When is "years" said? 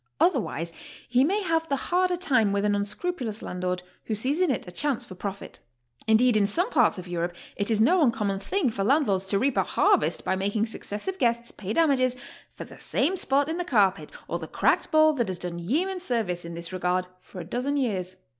17.77-18.15